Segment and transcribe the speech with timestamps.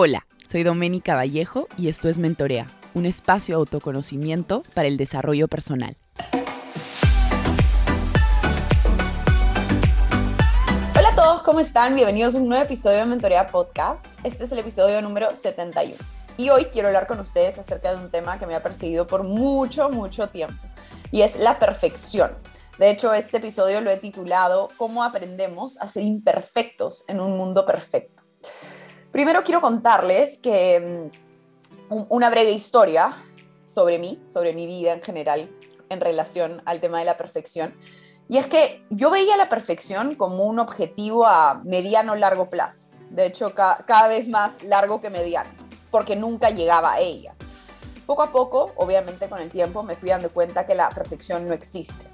[0.00, 5.48] Hola, soy Doménica Vallejo y esto es Mentorea, un espacio de autoconocimiento para el desarrollo
[5.48, 5.96] personal.
[10.96, 11.96] Hola a todos, ¿cómo están?
[11.96, 14.06] Bienvenidos a un nuevo episodio de Mentorea Podcast.
[14.22, 15.96] Este es el episodio número 71.
[16.36, 19.24] Y hoy quiero hablar con ustedes acerca de un tema que me ha perseguido por
[19.24, 20.62] mucho, mucho tiempo.
[21.10, 22.38] Y es la perfección.
[22.78, 27.66] De hecho, este episodio lo he titulado ¿Cómo aprendemos a ser imperfectos en un mundo
[27.66, 28.17] perfecto?
[29.12, 31.10] Primero quiero contarles que
[31.90, 33.16] mm, una breve historia
[33.64, 35.50] sobre mí, sobre mi vida en general
[35.88, 37.74] en relación al tema de la perfección.
[38.28, 42.86] Y es que yo veía la perfección como un objetivo a mediano largo plazo.
[43.10, 45.48] De hecho, cada vez más largo que mediano,
[45.90, 47.34] porque nunca llegaba a ella.
[48.04, 51.54] Poco a poco, obviamente con el tiempo, me fui dando cuenta que la perfección no
[51.54, 52.06] existe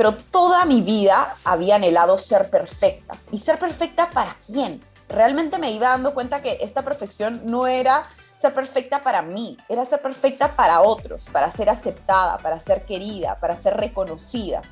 [0.00, 3.18] pero toda mi vida había anhelado ser perfecta.
[3.30, 4.82] ¿Y ser perfecta para quién?
[5.10, 8.04] Realmente me iba dando cuenta que esta perfección no era
[8.40, 13.38] ser perfecta para mí, era ser perfecta para otros, para ser aceptada, para ser querida,
[13.38, 14.62] para ser reconocida.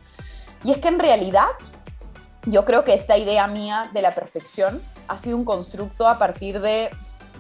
[0.65, 1.49] Y es que en realidad
[2.47, 6.61] yo creo que esta idea mía de la perfección ha sido un constructo a partir
[6.61, 6.91] de,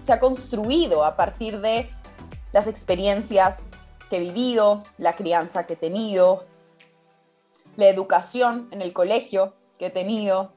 [0.04, 1.90] se ha construido a partir de
[2.52, 3.68] las experiencias
[4.10, 6.44] que he vivido, la crianza que he tenido,
[7.76, 10.52] la educación en el colegio que he tenido,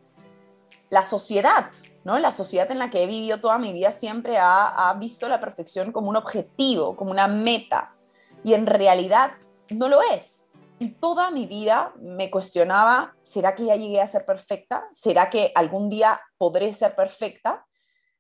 [0.92, 1.72] la sociedad,
[2.04, 2.20] ¿no?
[2.20, 5.40] La sociedad en la que he vivido toda mi vida siempre ha, ha visto la
[5.40, 7.96] perfección como un objetivo, como una meta,
[8.44, 9.32] y en realidad
[9.70, 10.44] no lo es.
[10.80, 14.88] Y toda mi vida me cuestionaba, ¿será que ya llegué a ser perfecta?
[14.92, 17.66] ¿Será que algún día podré ser perfecta?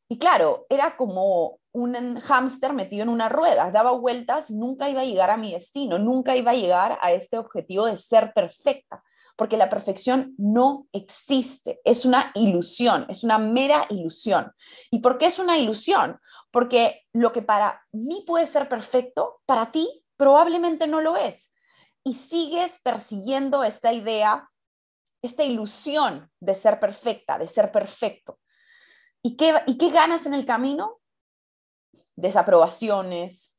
[0.08, 5.06] Y claro, era como un hámster metido en una rueda, daba vueltas nunca iba a
[5.06, 9.04] llegar a mi destino, nunca iba a llegar a este objetivo de ser perfecta,
[9.42, 14.54] porque la perfección no existe, es una ilusión, es una mera ilusión.
[14.92, 16.20] ¿Y por qué es una ilusión?
[16.52, 21.56] Porque lo que para mí puede ser perfecto, para ti probablemente no lo es.
[22.04, 24.48] Y sigues persiguiendo esta idea,
[25.24, 28.38] esta ilusión de ser perfecta, de ser perfecto.
[29.24, 31.00] ¿Y qué, ¿Y qué ganas en el camino?
[32.16, 33.58] desaprobaciones,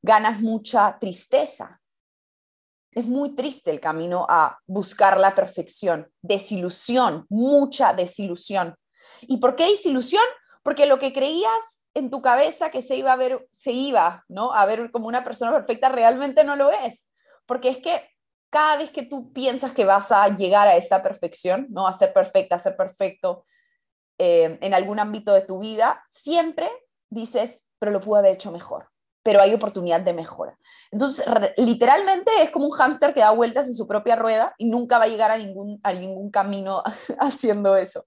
[0.00, 1.80] ganas mucha tristeza.
[2.94, 8.76] Es muy triste el camino a buscar la perfección, desilusión, mucha desilusión.
[9.22, 10.24] ¿Y por qué desilusión?
[10.62, 11.50] Porque lo que creías
[11.94, 14.52] en tu cabeza que se iba a ver, se iba, ¿no?
[14.52, 17.10] A ver como una persona perfecta realmente no lo es.
[17.46, 18.08] Porque es que
[18.50, 21.88] cada vez que tú piensas que vas a llegar a esa perfección, ¿no?
[21.88, 23.44] A ser perfecta, a ser perfecto
[24.18, 26.70] eh, en algún ámbito de tu vida, siempre
[27.10, 28.88] dices, pero lo pude haber hecho mejor,
[29.24, 30.56] pero hay oportunidad de mejora.
[30.92, 31.24] Entonces,
[31.56, 35.04] literalmente es como un hámster que da vueltas en su propia rueda y nunca va
[35.04, 36.82] a llegar a ningún, a ningún camino
[37.18, 38.06] haciendo eso.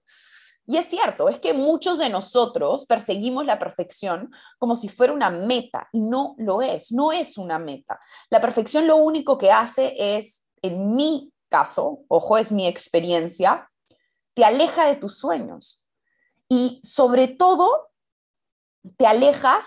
[0.64, 5.30] Y es cierto, es que muchos de nosotros perseguimos la perfección como si fuera una
[5.30, 7.98] meta no lo es, no es una meta.
[8.30, 13.68] La perfección lo único que hace es, en mi caso, ojo, es mi experiencia,
[14.34, 15.88] te aleja de tus sueños.
[16.48, 17.88] Y sobre todo
[18.96, 19.66] te aleja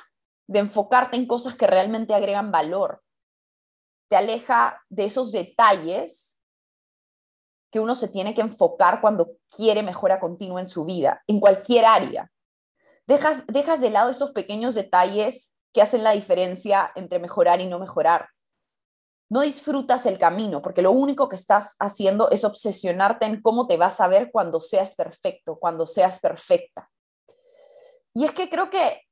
[0.51, 3.01] de enfocarte en cosas que realmente agregan valor.
[4.09, 6.37] Te aleja de esos detalles
[7.71, 11.85] que uno se tiene que enfocar cuando quiere mejora continua en su vida, en cualquier
[11.85, 12.29] área.
[13.07, 18.27] Dejas, de lado esos pequeños detalles que hacen la diferencia entre mejorar y no mejorar.
[19.29, 23.77] No disfrutas el camino porque lo único que estás haciendo es obsesionarte en cómo te
[23.77, 26.89] vas a ver cuando seas perfecto, cuando seas perfecta.
[28.13, 29.05] Y es que creo que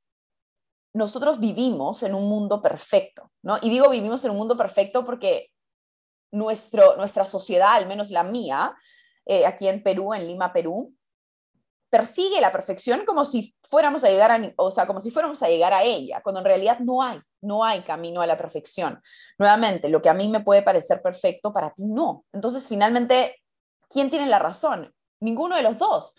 [0.92, 3.58] nosotros vivimos en un mundo perfecto, ¿no?
[3.62, 5.50] Y digo vivimos en un mundo perfecto porque
[6.32, 8.74] nuestro, nuestra sociedad, al menos la mía,
[9.26, 10.94] eh, aquí en Perú, en Lima, Perú,
[11.90, 15.48] persigue la perfección como si fuéramos a llegar a, o sea, como si fuéramos a
[15.48, 19.02] llegar a ella, cuando en realidad no hay, no hay camino a la perfección.
[19.38, 22.24] Nuevamente, lo que a mí me puede parecer perfecto, para ti no.
[22.32, 23.42] Entonces, finalmente,
[23.88, 24.94] ¿quién tiene la razón?
[25.20, 26.14] Ninguno de los dos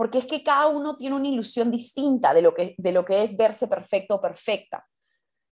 [0.00, 3.22] porque es que cada uno tiene una ilusión distinta de lo que, de lo que
[3.22, 4.88] es verse perfecto o perfecta.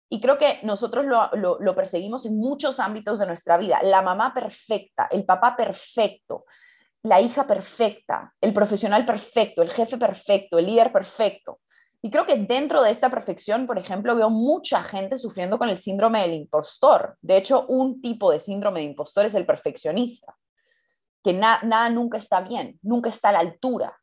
[0.09, 1.29] Y creo que nosotros lo,
[1.61, 3.79] lo, perseguimos en muchos ámbitos de nuestra vida.
[3.83, 6.43] La mamá perfecta, el papá perfecto,
[7.03, 11.61] la hija perfecta, el profesional perfecto, el jefe perfecto, el líder perfecto.
[12.01, 15.77] Y creo que dentro de esta perfección, por ejemplo, veo mucha gente sufriendo con el
[15.77, 17.15] síndrome del impostor.
[17.21, 20.35] De hecho, un tipo de síndrome de impostor es el perfeccionista,
[21.23, 24.01] que nada nunca está bien, nunca está a la altura,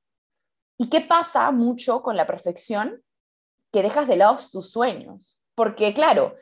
[0.80, 3.02] ¿Y qué pasa mucho con la perfección?
[3.70, 5.38] Que dejas de lado tus sueños.
[5.54, 6.36] Porque, claro,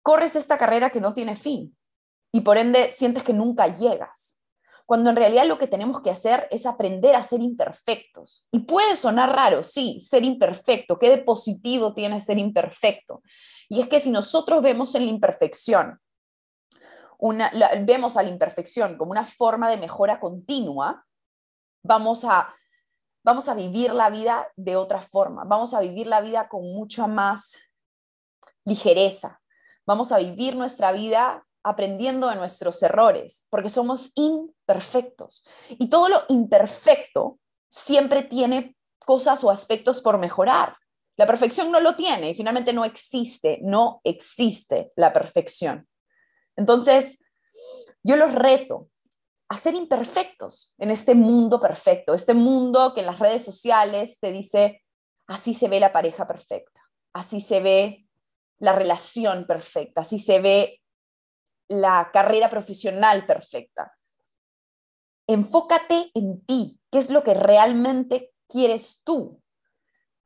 [0.00, 1.76] corres esta carrera que no tiene fin
[2.32, 4.40] y por ende sientes que nunca llegas.
[4.86, 8.48] cuando en realidad lo que tenemos que hacer es aprender a ser imperfectos.
[8.52, 10.98] Y puede sonar raro, sí, ser imperfecto.
[10.98, 13.22] ¿Qué de positivo tiene ser imperfecto?
[13.70, 15.98] Y es que si nosotros vemos en la imperfección,
[17.18, 17.50] una,
[17.80, 21.06] vemos a la imperfección como una forma de mejora continua,
[21.82, 22.54] vamos a,
[23.24, 27.06] vamos a vivir la vida de otra forma, vamos a vivir la vida con mucha
[27.06, 27.52] más
[28.64, 29.40] ligereza,
[29.86, 35.48] vamos a vivir nuestra vida aprendiendo de nuestros errores, porque somos imperfectos.
[35.70, 37.38] Y todo lo imperfecto
[37.70, 40.76] siempre tiene cosas o aspectos por mejorar.
[41.16, 45.88] La perfección no lo tiene y finalmente no existe, no existe la perfección.
[46.56, 47.24] Entonces,
[48.02, 48.90] yo los reto
[49.48, 54.32] a ser imperfectos en este mundo perfecto, este mundo que en las redes sociales te
[54.32, 54.82] dice,
[55.26, 56.80] así se ve la pareja perfecta,
[57.12, 58.06] así se ve
[58.58, 60.80] la relación perfecta, así se ve
[61.68, 63.96] la carrera profesional perfecta.
[65.26, 69.42] Enfócate en ti, qué es lo que realmente quieres tú.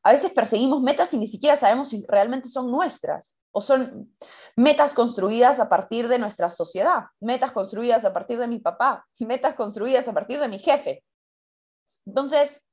[0.02, 4.16] A veces perseguimos metas y ni siquiera sabemos si realmente son nuestras o son
[4.56, 9.54] metas construidas a partir de nuestra sociedad, metas construidas a partir de mi papá, metas
[9.54, 11.04] construidas a partir de mi jefe.
[12.06, 12.64] Entonces,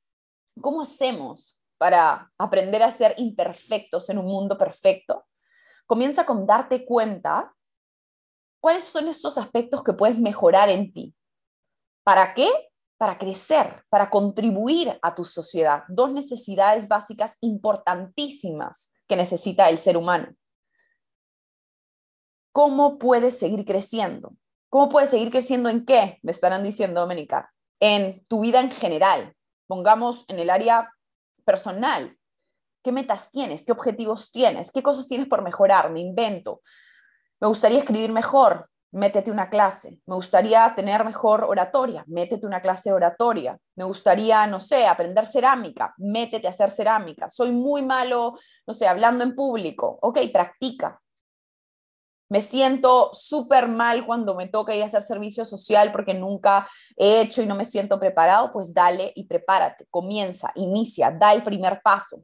[0.62, 5.26] ¿cómo hacemos para aprender a ser imperfectos en un mundo perfecto?
[5.86, 7.56] Comienza con darte cuenta
[8.66, 11.16] ¿Cuáles son esos aspectos que puedes mejorar en ti?
[12.04, 12.50] ¿Para qué?
[12.98, 15.84] Para crecer, para contribuir a tu sociedad.
[15.90, 20.34] Dos necesidades básicas importantísimas que necesita el ser humano.
[22.54, 24.36] ¿Cómo puedes seguir creciendo?
[24.70, 26.20] ¿Cómo puedes seguir creciendo en qué?
[26.22, 27.54] Me estarán diciendo, Doménica.
[27.82, 29.36] En tu vida en general.
[29.68, 30.94] Pongamos en el área
[31.44, 32.18] personal.
[32.84, 33.66] ¿Qué metas tienes?
[33.66, 34.72] ¿Qué objetivos tienes?
[34.72, 35.92] ¿Qué cosas tienes por mejorar?
[35.92, 36.62] Me invento.
[37.42, 40.00] Me gustaría escribir mejor, métete una clase.
[40.06, 43.60] Me gustaría tener mejor oratoria, métete una clase oratoria.
[43.76, 47.30] Me gustaría, no sé, aprender cerámica, métete a hacer cerámica.
[47.30, 50.00] Soy muy malo, no sé, hablando en público.
[50.02, 51.02] Ok, practica.
[52.30, 57.22] Me siento súper mal cuando me toca ir a hacer servicio social porque nunca he
[57.22, 58.54] hecho y no me siento preparado.
[58.54, 59.86] Pues dale y prepárate.
[59.92, 62.24] Comienza, inicia, da el primer paso.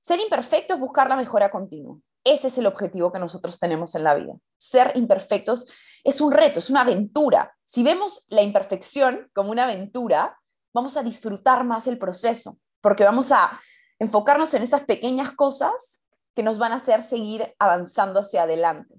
[0.00, 1.98] Ser imperfecto es buscar la mejora continua.
[2.24, 4.34] Ese es el objetivo que nosotros tenemos en la vida.
[4.56, 5.66] Ser imperfectos
[6.04, 7.54] es un reto, es una aventura.
[7.64, 10.38] Si vemos la imperfección como una aventura,
[10.72, 13.60] vamos a disfrutar más el proceso, porque vamos a
[13.98, 16.00] enfocarnos en esas pequeñas cosas
[16.34, 18.94] que nos van a hacer seguir avanzando hacia adelante,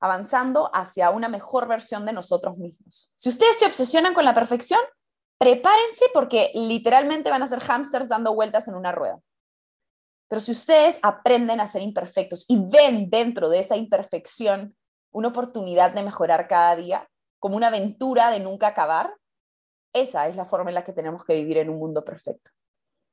[0.00, 3.14] avanzando hacia una mejor versión de nosotros mismos.
[3.16, 4.80] Si ustedes se obsesionan con la perfección,
[5.38, 9.20] prepárense porque literalmente van a ser hámsters dando vueltas en una rueda.
[10.30, 14.76] Pero si ustedes aprenden a ser imperfectos y ven dentro de esa imperfección
[15.10, 17.08] una oportunidad de mejorar cada día,
[17.40, 19.12] como una aventura de nunca acabar,
[19.92, 22.52] esa es la forma en la que tenemos que vivir en un mundo perfecto.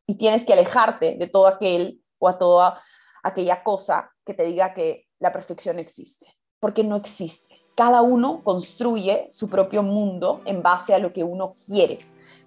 [0.05, 2.83] Y tienes que alejarte de todo aquel o a toda
[3.23, 6.27] aquella cosa que te diga que la perfección existe,
[6.59, 7.65] porque no existe.
[7.75, 11.97] Cada uno construye su propio mundo en base a lo que uno quiere,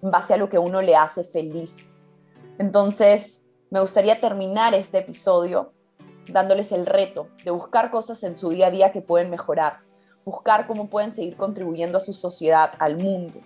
[0.01, 1.91] en base a lo que uno le hace feliz.
[2.57, 3.40] Entonces,
[3.71, 5.71] me gustaría terminar este episodio
[6.27, 9.79] dándoles el reto de buscar cosas en su día a día que pueden mejorar,
[10.25, 13.39] buscar cómo pueden seguir contribuyendo a su sociedad, al mundo,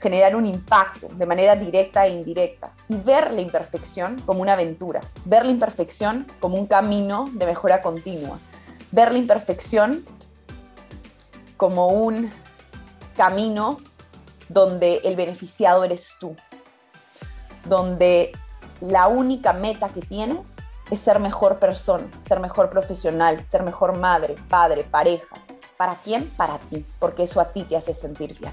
[0.00, 5.00] generar un impacto de manera directa e indirecta y ver la imperfección como una aventura,
[5.24, 8.38] ver la imperfección como un camino de mejora continua,
[8.92, 10.04] ver la imperfección
[11.56, 12.30] como un
[13.16, 13.78] camino
[14.48, 16.36] donde el beneficiado eres tú,
[17.64, 18.32] donde
[18.82, 20.56] la única meta que tienes
[20.90, 25.36] es ser mejor persona, ser mejor profesional, ser mejor madre, padre, pareja.
[25.76, 26.28] ¿Para quién?
[26.36, 28.52] Para ti, porque eso a ti te hace sentir bien.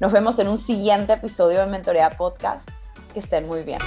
[0.00, 2.68] Nos vemos en un siguiente episodio de Mentorea Podcast.
[3.14, 3.78] Que estén muy bien.